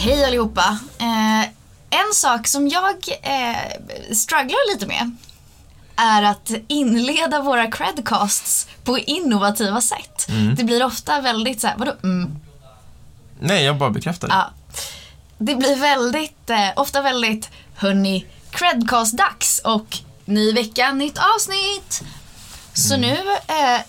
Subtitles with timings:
[0.00, 0.78] Hej allihopa.
[0.98, 1.42] Eh,
[1.90, 3.56] en sak som jag eh,
[4.14, 5.16] strugglar lite med
[5.96, 10.26] är att inleda våra credcasts på innovativa sätt.
[10.56, 12.36] Det blir ofta väldigt så här, vadå mm,
[13.40, 14.34] Nej, jag bara bekräftar det.
[14.34, 14.50] Ja.
[15.38, 22.02] Det blir väldigt, eh, ofta väldigt, hörni, credcast-dags och ny vecka, nytt avsnitt.
[22.74, 23.00] Så Mm.
[23.10, 23.16] nu,
[23.48, 23.80] eh,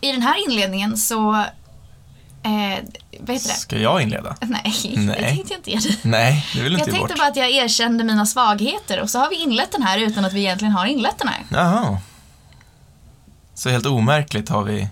[0.00, 1.34] i den här inledningen så,
[2.42, 2.84] eh,
[3.20, 3.54] vad heter det?
[3.54, 4.36] Ska jag inleda?
[4.40, 5.06] Nej, Nej.
[5.06, 5.96] det tänkte jag inte göra.
[6.02, 7.18] Nej, det vill Jag inte ge tänkte bort.
[7.18, 10.32] bara att jag erkände mina svagheter och så har vi inlett den här utan att
[10.32, 11.42] vi egentligen har inlett den här.
[11.50, 11.98] Jaha.
[13.54, 14.88] Så helt omärkligt har vi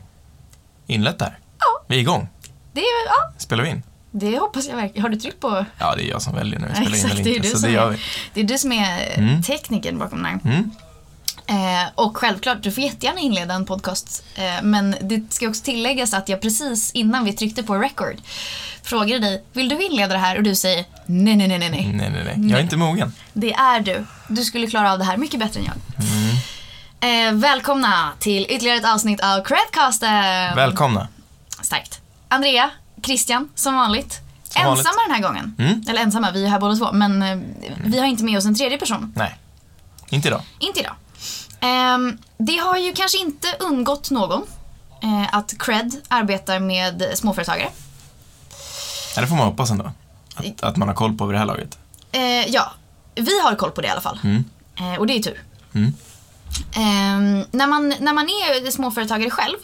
[0.87, 1.39] inlett det här.
[1.59, 1.85] Ja.
[1.89, 2.29] Vi är igång.
[2.73, 3.83] Det, är- ja, Spelar vi in?
[4.13, 5.03] det hoppas jag verkligen.
[5.03, 5.65] Har du tryckt på?
[5.79, 6.67] Ja, det är jag som väljer nu.
[6.69, 7.49] Ja, Spelar in exakt, eller det är inte.
[7.49, 7.99] du Så som det gör är, vi.
[8.35, 9.43] det är du som är Mm.
[9.43, 10.53] tekniken bakom den här.
[10.55, 10.71] Mm.
[11.51, 14.25] Eh, och självklart, du får jättegärna inleda en podcast.
[14.35, 18.17] Eh, men det ska också tilläggas att jag precis innan vi tryckte på record
[18.83, 20.37] frågade dig, vill du inleda det här?
[20.37, 21.93] Och du säger, nej, nej, nej, nej, nej.
[21.93, 22.51] Nej, nej.
[22.51, 23.13] Jag är inte mogen.
[23.33, 24.07] Det är du.
[24.29, 25.77] Du skulle klara av det här mycket bättre än jag.
[27.03, 30.57] Eh, välkomna till ytterligare ett avsnitt av Credcasten.
[30.57, 31.09] Välkomna.
[31.63, 32.01] Starkt.
[32.29, 32.71] Andrea,
[33.03, 34.21] Christian, som vanligt.
[34.43, 34.87] Som vanligt.
[34.87, 35.55] ensamma den här gången.
[35.59, 35.85] Mm.
[35.89, 36.93] Eller ensamma, vi är här båda två.
[36.93, 37.39] Men eh,
[37.85, 39.13] vi har inte med oss en tredje person.
[39.17, 39.39] Nej.
[40.11, 40.43] Inte idag.
[40.59, 40.95] Inte idag.
[41.61, 44.43] Ehm, det har ju kanske inte undgått någon
[45.03, 47.69] eh, att Cred arbetar med småföretagare.
[49.15, 49.93] Ja, det får man hoppas ändå.
[50.35, 51.79] Att, att man har koll på vid det här laget.
[52.13, 52.73] Eh, ja,
[53.15, 54.19] vi har koll på det i alla fall.
[54.25, 54.45] Mm.
[54.79, 55.43] Eh, och det är ju tur.
[55.75, 55.93] Mm.
[56.73, 59.57] Ehm, när, man, när man är småföretagare själv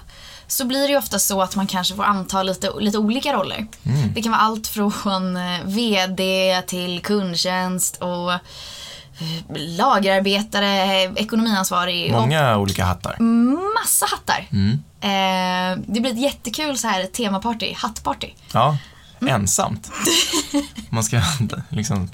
[0.47, 3.67] så blir det ju ofta så att man kanske får anta lite, lite olika roller.
[3.84, 4.12] Mm.
[4.14, 8.33] Det kan vara allt från VD till kundtjänst och
[9.56, 13.17] lagerarbetare, ekonomiansvarig Många olika hattar.
[13.81, 14.48] massa hattar.
[14.53, 14.73] Mm.
[15.00, 18.31] Eh, det blir ett jättekul så här temaparty, hattparty.
[18.53, 18.77] Ja,
[19.20, 19.34] Mm.
[19.34, 19.91] ensamt.
[20.91, 21.20] Man ska
[21.69, 22.11] liksom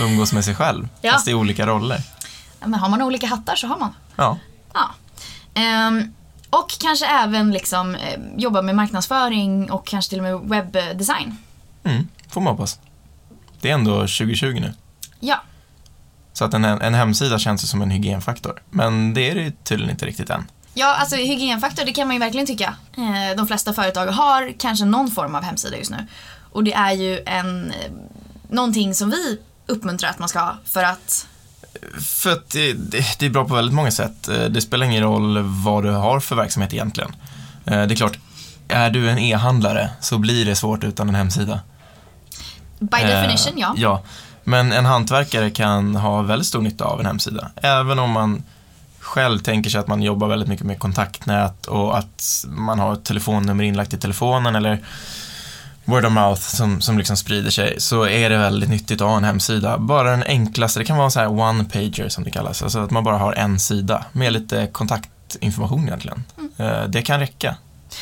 [0.00, 0.88] umgås med sig själv.
[1.00, 1.12] Ja.
[1.12, 2.00] Fast i olika roller.
[2.60, 3.94] Men har man olika hattar så har man.
[4.16, 4.38] Ja.
[4.74, 4.90] Ja.
[5.54, 6.12] Ehm,
[6.50, 11.36] och kanske även liksom, eh, jobba med marknadsföring och kanske till och med webbdesign.
[11.84, 12.08] Mm.
[12.28, 12.78] Får man hoppas.
[13.60, 14.74] Det är ändå 2020 nu.
[15.20, 15.42] Ja,
[16.36, 18.62] Så att en, en hemsida känns ju som en hygienfaktor.
[18.70, 20.44] Men det är det ju tydligen inte riktigt än.
[20.74, 22.74] ja alltså hygienfaktor det kan man ju verkligen tycka.
[22.96, 26.06] Eh, de flesta företag har kanske någon form av hemsida just nu.
[26.52, 27.90] Och det är ju en, eh,
[28.50, 31.26] någonting som vi uppmuntrar att man ska ha för att
[32.00, 34.28] För att det, det, det är bra på väldigt många sätt.
[34.28, 37.10] Eh, Det spelar ingen roll vad du har för verksamhet egentligen.
[37.64, 38.18] Eh, Det är klart,
[38.68, 41.60] är du en e-handlare så blir det svårt utan en hemsida.
[42.78, 43.74] by Eh, definition ja.
[43.76, 44.02] Ja,
[44.46, 47.50] men en hantverkare kan ha väldigt stor nytta av en hemsida.
[47.56, 48.42] Även om man
[49.00, 53.04] själv tänker sig att man jobbar väldigt mycket med kontaktnät och att man har ett
[53.04, 54.84] telefonnummer inlagt i telefonen eller
[55.84, 59.16] word of mouth som, som liksom sprider sig så är det väldigt nyttigt att ha
[59.16, 59.78] en hemsida.
[59.78, 62.90] Bara den enklaste, det kan vara en sån här one-pager som det kallas, alltså att
[62.90, 66.24] man bara har en sida med lite kontaktinformation egentligen.
[66.58, 67.56] Eh, Det kan räcka.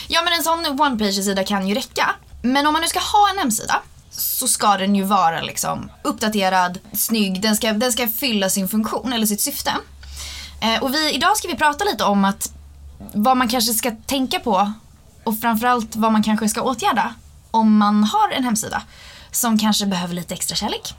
[0.08, 2.10] Ja men en sån one-page-sida kan ju räcka.
[2.42, 3.74] Men om man nu ska ha en hemsida
[4.16, 9.12] så ska den ju vara liksom uppdaterad, snygg, den ska, den ska fylla sin funktion
[9.12, 9.70] eller sitt syfte.
[10.60, 12.52] Eh, och vi, idag ska vi prata lite om att
[13.12, 14.72] vad man kanske ska tänka på
[15.24, 17.14] och framförallt vad man kanske ska åtgärda
[17.50, 18.82] om man har en hemsida
[19.30, 20.94] som kanske behöver lite extra kärlek.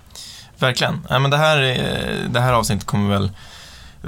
[0.59, 1.07] Verkligen.
[1.09, 3.31] Ja, men det, här, eh, det här avsnittet kommer väl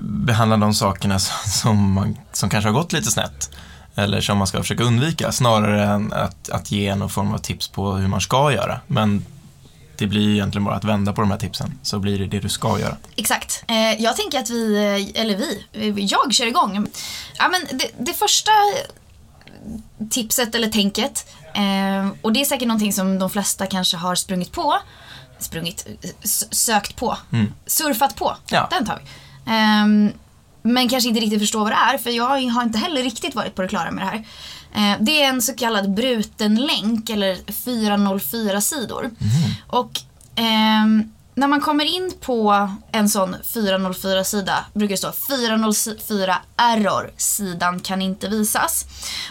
[0.01, 3.49] behandla de sakerna som, man, som kanske har gått lite snett.
[3.97, 7.67] Eller som man ska försöka undvika snarare än att, att ge någon form av tips
[7.67, 8.79] på hur man ska göra.
[8.87, 9.25] Men
[9.97, 12.49] det blir egentligen bara att vända på de här tipsen så blir det det du
[12.49, 12.97] ska göra.
[13.15, 13.63] Exakt.
[13.67, 16.87] Eh, jag tänker att vi, eh, eller vi, eh, jag kör igång.
[17.37, 18.51] Ja, men det, det första
[20.09, 21.25] tipset eller tänket,
[22.21, 24.77] och det är säkert någonting som de flesta kanske har sprungit på,
[25.39, 25.87] sprungit,
[26.51, 27.53] sökt på, Mm.
[27.65, 28.67] surfat på, Ja.
[28.71, 29.09] den tar vi.
[30.67, 33.55] Men kanske inte riktigt förstår vad det är, för jag har inte heller riktigt varit
[33.55, 34.25] på det klara med det här.
[34.75, 39.11] Eh, det är en så kallad bruten länk, eller 404-sidor.
[39.67, 39.91] Och
[40.35, 47.79] ehm, när man kommer in på en sån 404-sida brukar det stå 404 error, sidan
[47.79, 48.85] kan inte visas.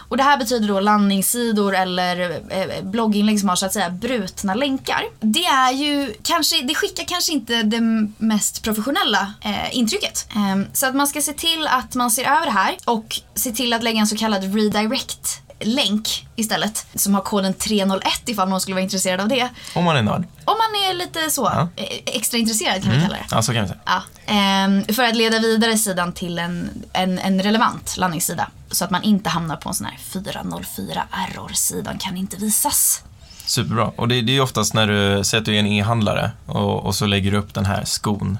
[0.09, 4.55] Och det här betyder då landningssidor eller eh, blogginlägg som har så att säga brutna
[4.55, 5.05] länkar.
[5.21, 7.81] Det är ju kanske, det skickar kanske inte det
[8.19, 10.29] mest professionella eh, intrycket.
[10.31, 13.53] Eh, så att man ska se till att man ser över det här och se
[13.53, 18.61] till att lägga en så kallad redirect länk istället som har koden 301 ifall någon
[18.61, 19.49] skulle vara intresserad av det.
[19.75, 20.25] Om man är nörd.
[20.45, 21.69] Om man är lite så, Ja.
[21.77, 23.25] eh, extra intresserad kan vi kalla det.
[23.31, 23.81] Ja, så kan vi säga.
[23.85, 28.49] Ja, ehm, för att leda vidare sidan till en, en, en relevant landningssida.
[28.71, 33.03] Så att man inte hamnar på en sån här 404 error, sidan kan inte visas.
[33.47, 33.85] Superbra.
[33.97, 36.95] Och det, det är oftast när du säger att du är en e-handlare och, och
[36.95, 38.39] så lägger du upp den här skon.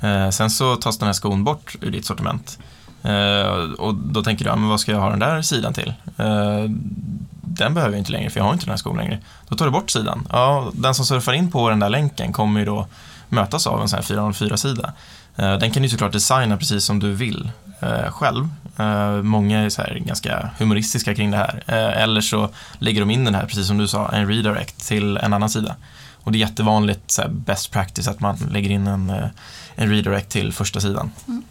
[0.00, 2.58] Eh, sen så tas den här skon bort ur ditt sortiment.
[3.04, 5.94] Eh, och då tänker du, ja, men vad ska jag ha den där sidan till?
[6.16, 6.64] Eh,
[7.42, 9.18] den behöver jag inte längre för jag har inte den här skon längre.
[9.48, 10.28] Då tar du bort sidan.
[10.32, 12.86] Ja, den som surfar in på den där länken kommer ju då
[13.28, 14.92] mötas av en sån här 404-sida.
[15.36, 18.48] Eh, den kan du såklart designa precis som du vill eh, själv.
[18.76, 21.62] Eh, många är så här ganska humoristiska kring det här.
[21.66, 22.48] Eh, eller så
[22.78, 25.76] lägger de in den här, precis som du sa, en redirect till en annan sida.
[26.24, 29.26] Och det är jättevanligt, så här, best practice, att man lägger in en, eh,
[29.74, 31.10] en redirect till första sidan.
[31.28, 31.42] Mm.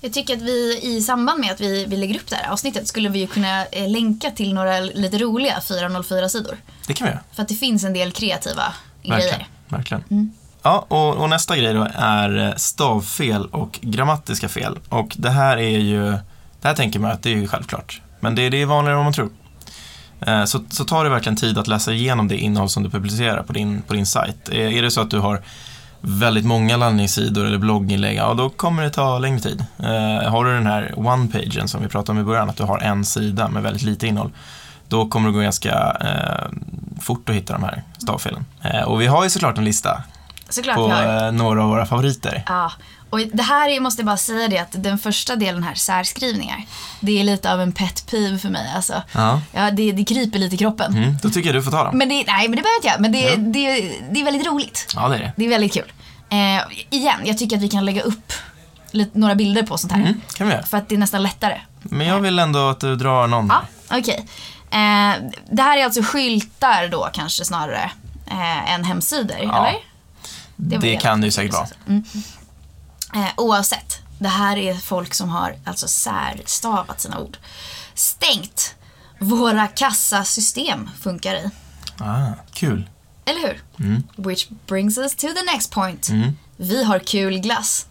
[0.00, 2.88] Jag tycker att vi i samband med att vi, vi lägger upp det här avsnittet
[2.88, 6.56] skulle vi ju kunna eh, länka till några lite roliga 404-sidor.
[6.86, 7.22] Det kan vi göra.
[7.32, 8.62] För att det finns en del kreativa
[9.02, 9.20] Verkligen.
[9.20, 9.46] grejer.
[9.68, 10.32] verkligen.
[10.62, 14.78] Ja, och, och nästa grej då är eh, stavfel och grammatiska fel.
[14.88, 16.10] Och det här är ju,
[16.60, 18.00] det här tänker man att det är ju självklart.
[18.20, 19.30] Men det, det är vanligare än vad man tror.
[20.20, 23.42] Eh, Så, så tar det verkligen tid att läsa igenom det innehåll som du publicerar
[23.42, 24.48] på din, på din sajt.
[24.48, 25.42] Är, är det så att du har
[26.00, 29.64] väldigt många landningssidor eller blogginlägg, ja då kommer det ta längre tid.
[29.78, 32.78] Eh, har du den här one-pagen som vi pratade om i början, att du har
[32.78, 34.30] en sida med väldigt lite innehåll,
[34.88, 36.58] då kommer det gå ganska eh,
[37.00, 38.44] fort att hitta de här stavfelen.
[38.62, 40.02] Eh, och vi har ju såklart en lista
[40.48, 42.42] Såklart på eh, några av våra favoriter.
[42.46, 42.72] Ja,
[43.10, 46.64] och det här är, måste jag bara säga det att den första delen här, särskrivningar,
[47.00, 48.72] det är lite av en pet peeve för mig.
[48.76, 49.02] Alltså.
[49.12, 49.40] Ja.
[49.52, 50.96] Ja, det, det kryper lite i kroppen.
[50.96, 51.98] Mm, då tycker jag du får ta dem.
[51.98, 53.00] Men det, nej, men det behöver inte jag.
[53.00, 53.36] Men det, Ja.
[53.36, 54.92] det, det är väldigt roligt.
[54.96, 55.32] Ja, det är det.
[55.36, 55.92] Det är väldigt kul.
[56.30, 56.60] Eh,
[56.90, 58.32] igen, jag tycker att vi kan lägga upp
[58.90, 60.00] lite, några bilder på sånt här.
[60.00, 60.66] Mm, kan vi göra.
[60.66, 61.60] För att det är nästan lättare.
[61.82, 63.46] Men jag vill ändå att du drar någon.
[63.48, 63.62] Ja,
[63.98, 64.26] okej.
[64.70, 67.90] Eh, det här är alltså skyltar då kanske snarare
[68.26, 69.78] eh, än hemsidor, Ja, eller?
[70.56, 71.66] det det kan det ju säkert vara.
[71.88, 72.04] Mm.
[73.14, 77.36] Eh, oavsett, det här är folk som har alltså särstavat sina ord.
[77.94, 78.74] Stängt.
[79.20, 81.50] Våra kassasystem funkar i.
[81.98, 82.90] Ah, kul.
[83.24, 83.62] Eller hur?
[83.86, 84.02] Mm.
[84.16, 86.08] Which brings us to the next point.
[86.08, 86.36] Mm.
[86.56, 87.86] Vi har kul glass.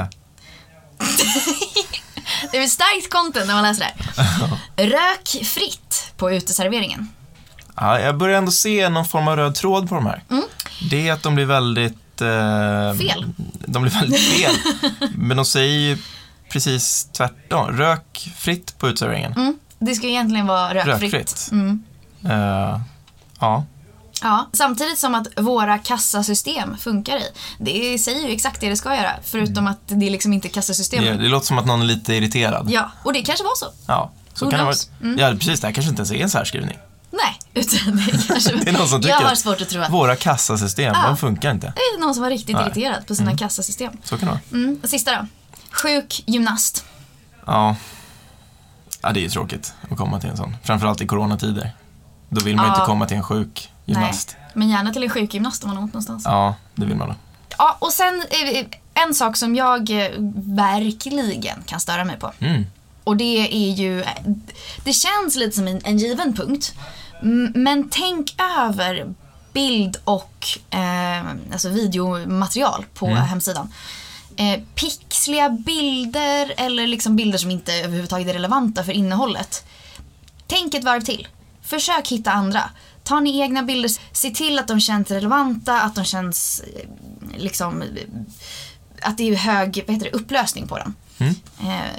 [2.52, 3.80] Det är starkt content när man läser
[4.16, 4.58] det här.
[4.76, 7.08] Rök fritt på uteserveringen.
[7.76, 10.22] ja, jag börjar ändå se någon form av röd tråd på de här.
[10.90, 11.98] Det är att de blir väldigt...
[12.20, 12.28] Eh,
[12.86, 12.98] Mm.
[12.98, 13.26] Fel.
[13.66, 14.54] De blir väldigt fel.
[15.14, 15.98] Men de säger ju
[16.48, 17.72] precis tvärtom.
[17.76, 19.32] Rök fritt på uteserveringen.
[19.32, 19.58] Mm.
[19.78, 21.02] Det ska egentligen vara rökfritt.
[21.14, 21.48] Rökfritt.
[21.52, 21.82] Mm.
[22.24, 22.80] Eh,
[23.40, 23.64] ja.
[24.22, 27.22] Ja, samtidigt som att våra kassasystem funkar i.
[27.58, 30.52] Det säger ju exakt det det ska göra, förutom att det är liksom inte Det,
[30.52, 31.18] kassasystemet.
[31.18, 32.70] det låter som att någon är lite irriterad.
[32.70, 33.66] Ja, och det kanske var så.
[33.86, 34.74] Ja, så Who kan det vara.
[35.02, 35.18] Mm.
[35.18, 35.60] Ja, precis.
[35.60, 36.78] Det här kanske inte ens är en särskrivning.
[37.56, 38.54] Utan det kanske...
[38.56, 41.06] Det är någon som tycker Jag har svårt att tro att Våra kassasystem, Ja.
[41.06, 41.66] de funkar inte.
[41.76, 42.66] det är någon som var riktigt Nej.
[42.66, 43.92] irriterad på sina kassasystem.
[44.04, 44.40] Så kan det vara.
[44.64, 45.26] Mm, sista då.
[45.70, 46.84] Sjuk gymnast.
[47.46, 47.76] Ja.
[49.02, 50.56] ja, det är ju tråkigt att komma till en sån.
[50.64, 51.70] Framförallt i coronatider.
[52.28, 52.74] Då vill man ju Ja.
[52.74, 54.36] inte komma till en sjuk gymnast.
[54.40, 56.22] Nej, men gärna till en sjukgymnast om man har ont någonstans.
[56.24, 57.14] Ja, det vill man då.
[57.58, 58.64] Ja, och sen eh,
[59.06, 60.10] en sak som jag eh,
[60.56, 62.32] verkligen kan störa mig på.
[62.38, 62.66] Mm.
[63.04, 64.04] Och det är ju,
[64.84, 66.74] det känns lite som en, en given punkt.
[67.54, 69.14] Men tänk över
[69.52, 73.72] bild och eh, alltså videomaterial på hemsidan.
[74.36, 79.64] Eh, pixliga bilder eller liksom bilder som inte överhuvudtaget är relevanta för innehållet.
[80.46, 81.28] Tänk ett varv till.
[81.62, 82.70] Försök hitta andra.
[83.02, 86.88] Ta ni egna bilder, se till att de känns relevanta, att de känns eh,
[87.36, 87.88] liksom eh,
[89.02, 90.94] att det är hög vad heter det, upplösning på dem.
[91.18, 91.34] Mm.
[91.60, 91.96] Eh,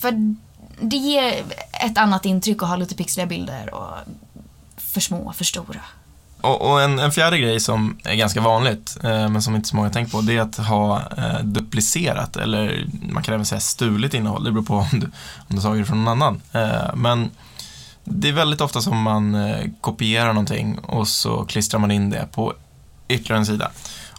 [0.00, 0.36] för
[0.80, 3.98] det ger ett annat intryck att ha lite pixliga bilder och
[4.94, 5.80] för små, för stora.
[6.40, 9.76] Och, och en, en fjärde grej som är ganska vanligt, eh, men som inte så
[9.76, 14.14] många tänkt på, det är att ha eh, duplicerat, eller man kan även säga stulit
[14.14, 14.44] innehåll.
[14.44, 15.06] Det beror på om du,
[15.48, 16.40] om du tagit det från någon annan.
[16.52, 17.30] Eh, men
[18.04, 22.28] det är väldigt ofta som man eh, kopierar någonting och så klistrar man in det
[22.32, 22.54] på
[23.08, 23.70] ytterligare en sida.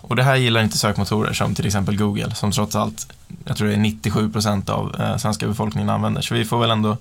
[0.07, 3.13] Och det här gillar inte sökmotorer som till exempel Google, som trots allt,
[3.45, 6.21] jag tror det är 97% av eh, svenska befolkningen använder.
[6.21, 6.97] Så vi får väl ändå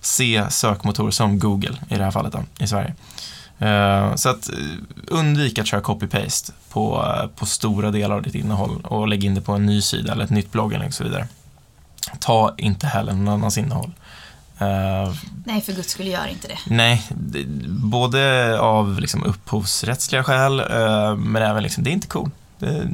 [0.00, 2.94] se sökmotorer som Google i det här fallet då, i Sverige.
[3.58, 4.54] Eh, Så att eh,
[5.08, 9.34] undvik att köra copy-paste på, eh, på stora delar av ditt innehåll och lägg in
[9.34, 11.28] det på en ny sida eller ett nytt blogginlägg och så vidare.
[12.20, 13.92] Ta inte heller någon annans innehåll.
[14.58, 16.58] Eh, Nej, för guds skull, gör inte det.
[16.66, 20.62] nej, det, både av liksom upphovsrättsliga skäl,
[21.18, 22.30] men även liksom, det är inte cool.
[22.58, 22.88] Det,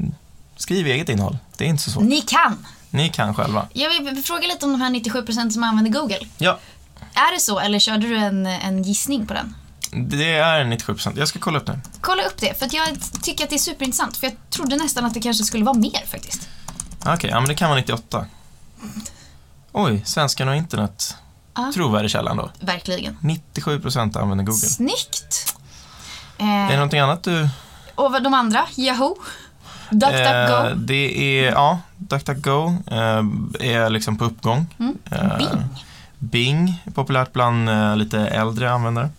[0.56, 2.04] skriv eget innehåll, det är inte så svårt.
[2.04, 2.66] Ni kan!
[2.90, 3.66] Ni kan själva.
[3.72, 6.18] Jag vill fråga lite om de här 97% som använder Google.
[6.38, 6.58] Ja,
[7.14, 9.54] Är det så, eller körde du en, en gissning på den?
[9.92, 11.12] Det är 97%.
[11.18, 11.80] Jag ska kolla upp det.
[12.00, 12.88] Kolla upp det, för jag
[13.22, 14.16] tycker att det är superintressant.
[14.16, 16.48] För jag trodde nästan att det kanske skulle vara mer faktiskt.
[17.06, 18.26] Okej, ja men det kan vara 98.
[19.72, 21.16] Oj, svenskarna och internet.
[21.54, 21.72] Ja.
[21.74, 22.50] Trovärdig källa då.
[22.60, 23.16] Verkligen.
[23.20, 24.58] 97% använder Google.
[24.58, 25.56] Snyggt!
[26.38, 27.48] Är det någonting annat du...
[27.94, 28.66] Och de andra?
[28.76, 29.16] Yahoo?
[29.90, 30.66] DuckDuckGo?
[30.66, 33.24] Eh, det är, ja, DuckDuckGo eh,
[33.60, 34.66] är liksom på uppgång.
[34.78, 34.98] Mm.
[35.10, 35.64] Eh, Bing?
[36.18, 39.10] Bing är populärt bland eh, lite äldre användare.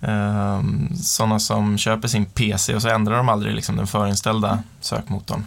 [0.00, 0.62] Eh,
[1.02, 5.46] sådana som köper sin PC och så ändrar de aldrig liksom den förinställda sökmotorn.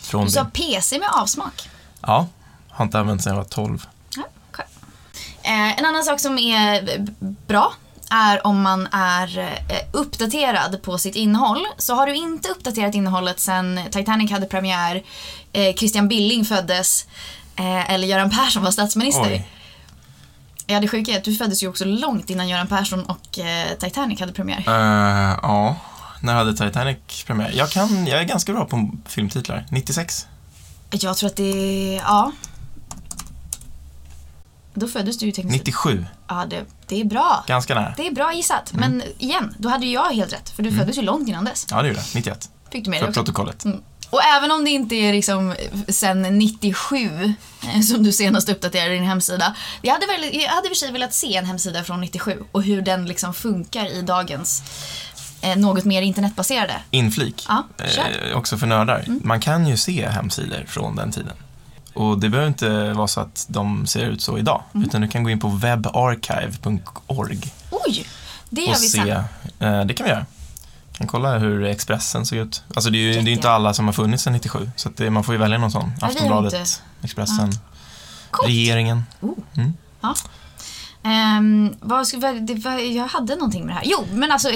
[0.00, 0.50] Från Du sa Bing.
[0.52, 1.68] PC med avsmak.
[2.00, 2.26] Ja,
[2.68, 3.86] har inte använt sedan jag var 12.
[4.16, 4.64] Ja, okej.
[5.42, 6.98] Eh, en annan sak som är
[7.46, 7.72] bra
[8.10, 11.66] är om man är eh, uppdaterad på sitt innehåll.
[11.78, 15.02] Så har du inte uppdaterat innehållet sen Titanic hade premiär,
[15.52, 17.06] eh, Christian Billing föddes
[17.56, 19.32] eh, eller Göran Persson var statsminister.
[19.32, 19.48] Oj.
[20.66, 23.76] Ja, det sjuka är att du föddes ju också långt innan Göran Persson och eh,
[23.78, 24.64] Titanic hade premiär.
[24.66, 25.76] Eh, ja,
[26.22, 27.52] när hade Titanic premiär?
[27.54, 29.66] Jag, kan, jag är ganska bra på filmtitlar.
[29.70, 30.26] 96?
[30.90, 32.32] Jag tror att det är, ja.
[34.74, 35.66] Då föddes du ju tekniskt sett.
[35.66, 36.06] 97?
[36.28, 37.44] Ja, det, det är bra.
[37.46, 37.94] Ganska nära.
[37.96, 38.72] Det är bra gissat.
[38.72, 38.90] Mm.
[38.90, 40.50] Men igen, då hade ju jag helt rätt.
[40.50, 41.66] För du föddes ju långt innan dess.
[41.70, 42.14] Ja, det gjorde jag.
[42.14, 42.50] 91.
[42.70, 43.20] Fick du med För det också?
[43.20, 43.64] protokollet.
[43.64, 43.80] Mm.
[44.10, 45.54] Och även om det inte är liksom
[45.88, 47.34] sen 97
[47.74, 49.56] eh, som du senast uppdaterade din hemsida.
[49.82, 52.44] Jag hade, väl, jag hade i och för sig velat se en hemsida från 97
[52.52, 54.62] och hur den liksom funkar i dagens
[55.42, 56.74] eh, något mer internetbaserade.
[56.90, 59.04] Inflik, Ja, eh, också för nördar.
[59.22, 61.32] Man kan ju se hemsidor från den tiden.
[61.94, 64.62] Och det behöver inte vara så att de ser ut så idag.
[64.74, 67.38] Utan du kan gå in på webarchive.org
[67.70, 68.06] Oj!
[68.50, 68.98] Det gör vi se.
[69.58, 69.78] sen.
[69.80, 70.26] Eh, det kan vi göra.
[70.98, 72.62] Kan kolla hur Expressen såg ut.
[72.74, 74.70] Alltså det är ju det är inte alla som har funnits sedan 97.
[74.76, 75.92] Så det, man får ju välja någon sån.
[76.00, 76.70] Aftonbladet, inte-
[77.02, 77.50] Expressen,
[78.30, 78.48] Coolt.
[78.48, 79.02] regeringen.
[79.20, 79.30] Oh.
[79.56, 79.72] Mm.
[80.00, 80.14] Ja.
[81.04, 83.82] Ehm, vad vad- det, var, jag hade någonting med det här.
[83.86, 84.48] Jo, men alltså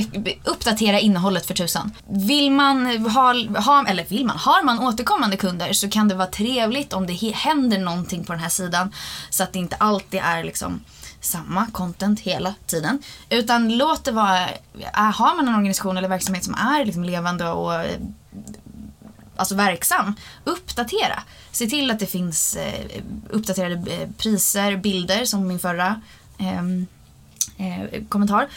[0.44, 1.92] uppdatera innehållet för tusan.
[2.08, 6.26] Vill man ha, ha, eller vill man, har man återkommande kunder så kan det vara
[6.26, 8.92] trevligt om det händer någonting på den här sidan
[9.30, 10.80] så att det inte alltid är liksom
[11.20, 13.02] samma content hela tiden.
[13.30, 17.48] Utan låt det vara, äh, har man en organisation eller verksamhet som är liksom levande
[17.48, 17.72] och
[19.40, 21.22] alltså verksam, uppdatera.
[21.52, 26.00] Se till att det finns eh, uppdaterade eh, priser, bilder som min förra
[26.38, 26.86] ehm,
[27.56, 28.48] eh, kommentar.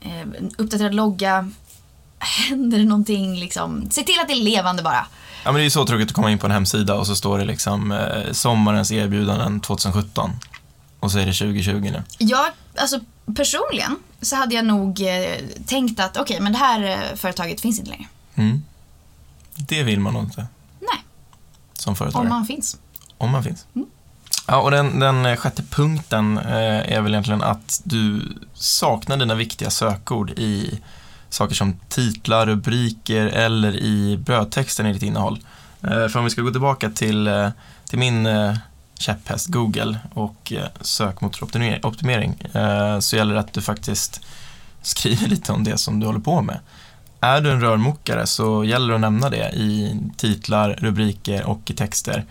[0.00, 0.26] Eh,
[0.58, 1.50] uppdaterad logga.
[2.48, 3.90] Händer det någonting liksom?
[3.90, 5.06] Se till att det är levande bara.
[5.44, 7.16] Ja, men det är ju så tråkigt att komma in på en hemsida och så
[7.16, 10.30] står det liksom eh, sommarens erbjudanden 2017.
[11.00, 12.02] Och så är det 2020 nu.
[12.18, 13.00] Jag, alltså
[13.36, 17.78] personligen så hade jag nog eh, tänkt att okej, men det här eh, företaget finns
[17.78, 18.06] inte längre.
[18.34, 18.62] Mm.
[19.56, 20.46] Det vill man nog inte
[20.80, 21.04] Nej,
[21.72, 22.26] som företagare.
[22.26, 22.76] om man finns.
[23.18, 23.66] Om man finns.
[23.74, 23.88] Mm.
[24.46, 28.22] Ja, och den, den sjätte punkten eh, är väl egentligen att du
[28.54, 30.80] saknar dina viktiga sökord i
[31.28, 35.38] saker som titlar, rubriker eller i brödtexten i ditt innehåll.
[35.82, 37.48] Eh, för om vi ska gå tillbaka till, eh,
[37.88, 38.56] till min eh,
[39.00, 44.20] käpphäst Google och eh, sökmotoroptimering eh, så gäller det att du faktiskt
[44.82, 46.58] skriver lite om det som du håller på med.
[47.20, 51.74] Är du en rörmokare så gäller det att nämna det i titlar, rubriker och i
[51.74, 52.24] texter.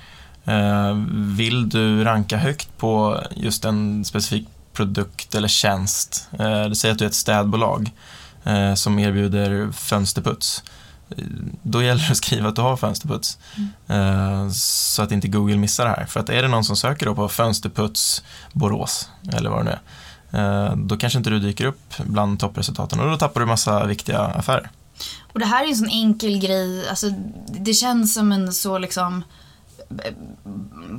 [0.46, 6.30] Eh, vill du ranka högt på just en specifik produkt eller tjänst,
[6.70, 7.92] du säger att du är ett städbolag
[8.76, 10.64] som erbjuder fönsterputs,
[11.64, 13.38] då gäller det att skriva att du har fönsterputs
[13.88, 16.06] eh, så att inte Google missar det här.
[16.06, 18.24] För att är det någon som söker då på fönsterputs
[18.54, 19.78] Borås eller vad det nu
[20.38, 23.86] är, eh, då kanske inte du dyker upp bland toppresultaten och då tappar du massa
[23.86, 24.70] viktiga affärer.
[25.34, 27.10] Och det här är en sån enkel grej, alltså
[27.48, 29.24] det känns som en så liksom
[30.04, 30.14] eh,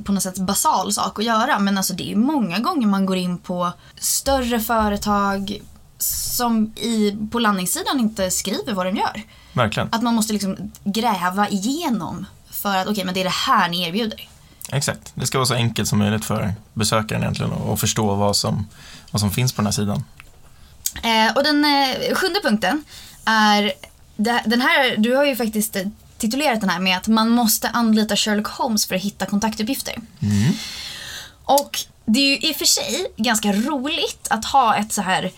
[0.03, 3.17] på något sätt basal sak att göra men alltså det är många gånger man går
[3.17, 5.61] in på större företag
[5.97, 9.23] som i, på landningssidan inte skriver vad de gör.
[9.53, 9.89] Verkligen.
[9.91, 13.87] Att man måste liksom gräva igenom för att okej men det är det här ni
[13.87, 14.27] erbjuder.
[14.71, 15.11] Exakt.
[15.15, 18.67] Det ska vara så enkelt som möjligt för besökaren egentligen att förstå vad som,
[19.11, 20.03] vad som finns på den här sidan.
[21.03, 22.83] Eh, och den eh, sjunde punkten
[23.25, 23.71] är,
[24.45, 28.15] den här, du har ju faktiskt eh, titulerat den här med att man måste anlita
[28.15, 29.95] Sherlock Holmes för att hitta kontaktuppgifter.
[31.43, 35.31] Och det är ju i och för sig ganska roligt att ha ett så här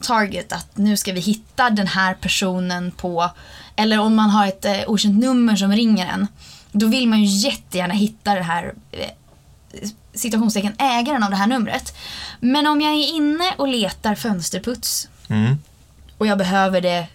[0.00, 3.30] target att nu ska vi hitta den här personen på,
[3.76, 6.26] eller om man har ett eh, okänt nummer som ringer en,
[6.72, 9.08] då vill man ju jättegärna hitta det här eh,
[10.14, 11.96] situationstecken ägaren av det här numret.
[12.40, 15.58] Men om jag är inne och letar fönsterputs Mm.
[16.18, 17.06] och jag behöver det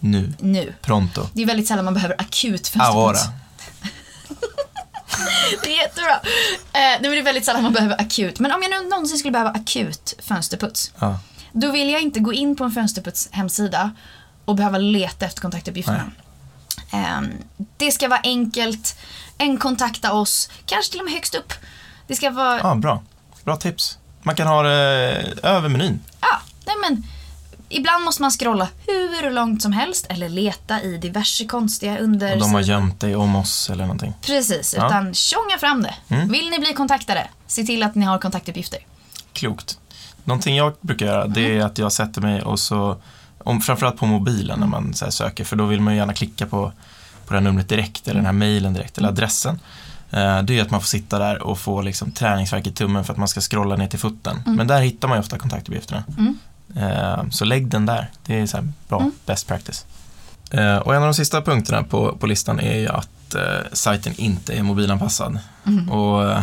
[0.00, 0.32] Nu.
[0.40, 0.74] nu.
[0.82, 1.26] Pronto.
[1.32, 2.78] Det är väldigt sällan man behöver akut fönsterputs.
[2.96, 3.18] Aurora.
[5.62, 6.12] Det är jättebra.
[6.72, 8.38] Eh, det är väldigt sällan man behöver akut.
[8.38, 11.18] Men om jag nu någonsin skulle behöva akut fönsterputs, Ja.
[11.60, 13.90] Då vill jag inte gå in på en fönsterputs hemsida
[14.44, 16.10] och behöva leta efter kontaktuppgifterna.
[16.92, 17.30] Ehm,
[17.76, 18.98] det ska vara enkelt.
[19.38, 21.52] En kontakta oss, kanske till och med högst upp.
[22.06, 23.02] Det ska vara, ja, bra.
[23.44, 23.98] Bra tips.
[24.22, 24.70] Man kan ha det
[25.42, 26.00] över menyn.
[26.20, 27.04] ja, nej men
[27.68, 32.32] ibland måste man scrolla hur långt som helst eller leta i diverse konstiga under...
[32.32, 34.14] Och de har gömt dig om oss eller någonting.
[34.22, 34.86] Precis, Ja.
[34.86, 35.94] utan tjonga fram det.
[36.08, 36.28] Mm.
[36.28, 38.78] Vill ni bli kontaktade, se till att ni har kontaktuppgifter.
[39.32, 39.78] Klokt.
[40.28, 42.96] Någonting jag brukar göra det är att jag sätter mig och så,
[43.38, 46.46] om, framförallt på mobilen när man så söker, för då vill man ju gärna klicka
[46.46, 46.72] på,
[47.26, 49.60] på det här numret direkt eller den här mejlen direkt eller adressen.
[50.10, 53.12] Eh, Det är att man får sitta där och få liksom, träningsvärk i tummen för
[53.12, 54.36] att man ska scrolla ner till foten.
[54.46, 56.04] Men där hittar man ju ofta kontaktuppgifterna.
[56.18, 56.38] Mm.
[56.76, 58.10] Eh, Så lägg den där.
[58.26, 59.12] Det är så här bra, Mm.
[59.26, 59.86] best practice.
[60.50, 63.42] Eh, Och en av de sista punkterna på, på listan är ju att eh,
[63.72, 65.38] sajten inte är mobilanpassad.
[65.66, 65.88] Mm.
[65.90, 66.34] Och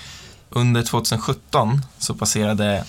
[0.50, 2.84] under 2017 så passerade,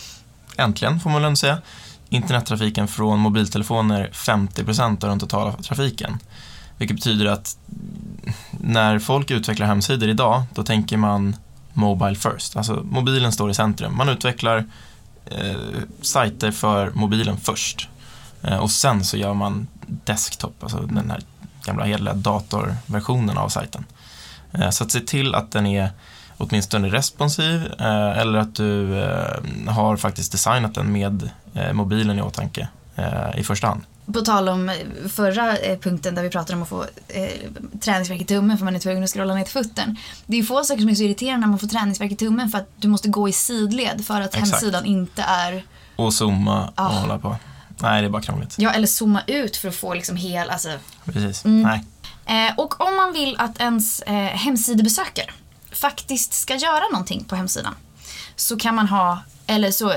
[0.59, 1.61] äntligen får man väl ändå säga,
[2.09, 6.19] internettrafiken från mobiltelefoner 50% av den totala trafiken.
[6.77, 7.57] Vilket betyder att
[8.51, 11.35] när folk utvecklar hemsidor idag, då tänker man
[11.73, 12.55] Mobile first.
[12.55, 13.97] Alltså mobilen står i centrum.
[13.97, 14.65] Man utvecklar
[15.25, 15.55] eh,
[16.01, 17.89] sajter för mobilen först.
[18.41, 21.21] Eh, och sen så gör man desktop, alltså den här
[21.63, 23.85] gamla hederliga datorversionen av sajten.
[24.51, 25.89] Eh, så att se till att den är
[26.39, 32.21] åtminstone responsiv eh, eller att du eh, har faktiskt designat den med eh, mobilen i
[32.21, 32.67] åtanke
[33.37, 33.81] i första hand.
[34.13, 34.71] På tal om
[35.09, 37.29] förra punkten där vi pratade om att få eh,
[37.81, 39.95] träningsvärk i tummen för man är tvungen att scrolla ner till foten.
[40.25, 42.57] Det är få saker som är så irriterande när man får träningsvärk i tummen för
[42.57, 44.51] att du måste gå i sidled för att Exakt.
[44.51, 45.63] hemsidan inte är...
[45.95, 46.87] Och zooma och Ah.
[46.87, 47.35] hålla på.
[47.81, 48.55] Nej, det är bara krångligt.
[48.57, 50.49] Ja, eller zooma ut för att få liksom hel...
[50.49, 50.69] Alltså,
[51.05, 51.45] Precis.
[51.45, 51.61] Mm.
[51.61, 51.83] Nej.
[52.47, 55.25] Eh, och om man vill att ens eh, hemsidebesökare
[55.71, 57.75] faktiskt ska göra någonting på hemsidan
[58.35, 59.89] så kan man ha, eller så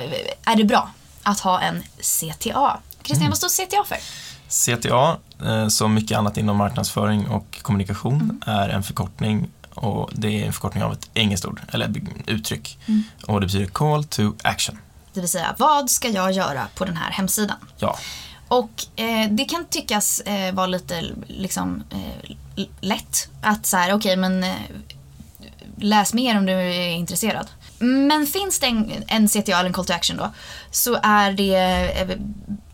[0.44, 0.90] är det bra
[1.22, 2.78] att ha en CTA.
[3.02, 3.98] Christian, vad står CTA för?
[4.48, 10.46] CTA, eh, som mycket annat inom marknadsföring och kommunikation, är en förkortning och det är
[10.46, 11.94] en förkortning av ett engelskt ord, eller
[12.26, 12.78] uttryck.
[13.26, 14.78] Och det betyder Call to Action.
[15.12, 17.56] Det vill säga, vad ska jag göra på den här hemsidan?
[17.78, 17.98] Ja,
[18.48, 24.16] Och eh, det kan tyckas eh, vara lite liksom, eh, lätt att så här, okej
[24.16, 24.54] men eh,
[25.82, 27.46] läs mer om du är intresserad.
[27.78, 30.32] Men finns det en, en CTA eller en call to action då
[30.70, 31.54] så är det
[32.00, 32.16] eh,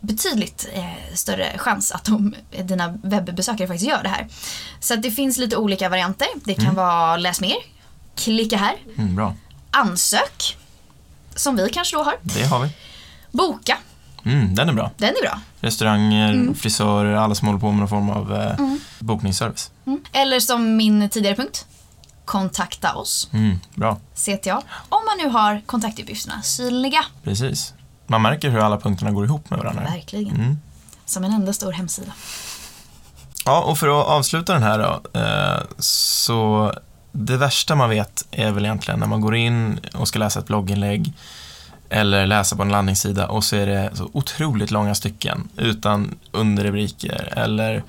[0.01, 4.27] betydligt eh, större chans att de, dina webbesökare faktiskt gör det här.
[4.79, 6.27] Så det finns lite olika varianter.
[6.43, 7.55] Det kan vara läs mer,
[8.15, 9.35] klicka här, mm, bra.
[9.71, 10.57] ansök,
[11.35, 12.69] som vi kanske då har, Det har vi.
[13.31, 13.77] boka,
[14.25, 14.91] Mm, den är bra.
[14.97, 15.39] den är bra.
[15.61, 16.55] Restauranger, Mm.
[16.55, 18.65] frisörer, alla som håller på med någon form av eh,
[18.99, 19.71] bokningsservice.
[19.87, 19.99] Mm.
[20.11, 21.65] Eller som min tidigare punkt,
[22.29, 23.29] kontakta oss.
[23.33, 24.61] Mm, bra, CTA.
[24.89, 27.05] Om man nu har kontaktuppgifterna synliga.
[27.23, 27.73] precis.
[28.07, 29.83] Man märker hur alla punkterna går ihop med varandra.
[29.83, 30.35] Verkligen.
[30.35, 30.59] Mm.
[31.05, 32.11] Som en enda stor hemsida.
[33.45, 36.73] Ja, och för att avsluta den här då, eh, så
[37.11, 40.47] det värsta man vet är väl egentligen när man går in och ska läsa ett
[40.47, 41.13] blogginlägg
[41.89, 47.33] eller läsa på en landningssida och så är det så otroligt långa stycken utan underrubriker
[47.35, 47.83] eller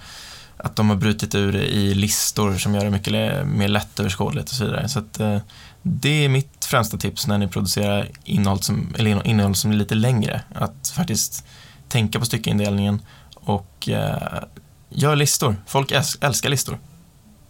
[0.64, 4.54] att de har brutit ur det i listor som gör det mycket mer lättöverskådligt och
[4.54, 4.88] så vidare.
[4.88, 5.38] Så att, eh,
[5.82, 9.94] det är mitt främsta tips när ni producerar innehåll som, eller innehåll som är lite
[9.94, 10.42] längre.
[10.54, 11.44] Att faktiskt
[11.88, 13.02] tänka på styckeindelningen
[13.34, 14.42] och eh,
[14.88, 15.56] gör listor.
[15.66, 16.78] Folk äls- älskar listor.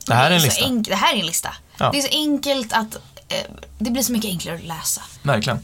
[0.06, 0.68] Det här är en lista.
[0.68, 1.54] det här är en lista.
[1.78, 1.90] Ja.
[1.92, 2.94] Det är så enkelt att
[3.28, 5.02] eh, det blir så mycket enklare att läsa.
[5.22, 5.58] Verkligen.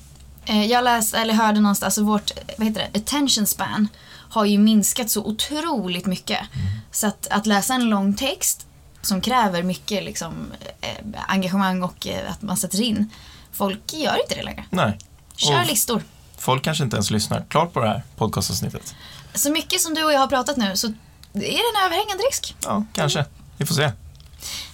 [0.45, 3.89] Eh, jag läste, eller hörde någonstans, alltså vårt vad heter det, attention span
[4.31, 6.39] har ju minskat så otroligt mycket.
[6.53, 6.67] Mm.
[6.91, 8.67] Så att, att läsa en lång text
[9.03, 10.89] som kräver mycket liksom, eh,
[11.29, 13.11] engagemang och eh, att man sätter in.
[13.53, 14.65] Folk gör inte det längre.
[14.71, 14.99] Nej.
[15.37, 16.03] Kör Och- listor.
[16.39, 18.95] Folk kanske inte ens lyssnar klart på det här podcastavsnittet.
[19.35, 20.93] Så mycket som du och jag har pratat nu så är
[21.33, 21.47] det
[21.79, 22.57] en överhängande risk.
[22.65, 23.25] Ja, kanske.
[23.57, 23.93] Vi får se.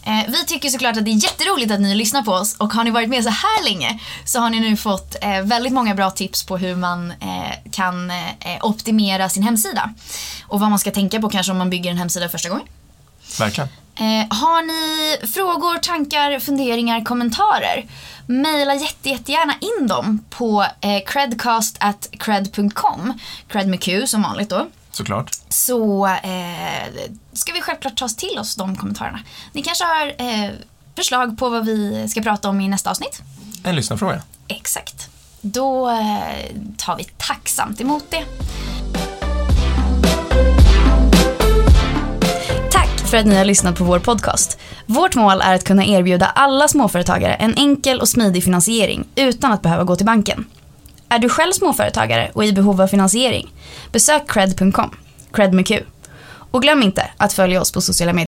[0.04, 2.84] Eh, vi tycker såklart att det är jätteroligt att ni lyssnar på oss och har
[2.84, 6.10] ni varit med så här länge så har ni nu fått eh, väldigt många bra
[6.10, 8.16] tips på hur man eh, kan eh,
[8.60, 9.90] optimera sin hemsida.
[10.46, 12.66] Och vad man ska tänka på kanske om man bygger en hemsida första gången.
[13.38, 13.68] Verkligen.
[13.94, 17.86] Eh, har ni frågor, tankar, funderingar, kommentarer?
[18.26, 23.12] Maila jätte, jättegärna in dem på eh, credcast.cred.com.
[23.48, 24.66] Cred med Q som vanligt då.
[24.92, 25.30] Såklart.
[25.48, 26.92] Så eh,
[27.32, 29.20] ska vi självklart ta oss till oss de kommentarerna.
[29.52, 30.50] Ni kanske har eh,
[30.96, 33.22] förslag på vad vi ska prata om i nästa avsnitt?
[33.64, 34.22] En lyssnarfråga.
[34.48, 35.08] Exakt.
[35.40, 38.24] Då eh, tar vi tacksamt emot det.
[42.70, 44.58] Tack för att ni har lyssnat på vår podcast.
[44.86, 49.62] Vårt mål är att kunna erbjuda alla småföretagare en enkel och smidig finansiering utan att
[49.62, 50.44] behöva gå till banken.
[51.12, 53.52] Är du själv småföretagare och i behov av finansiering?
[53.92, 54.96] Besök cred.com,
[55.32, 55.80] cred med Q.
[56.50, 58.26] Och glöm inte att följa oss på sociala medier.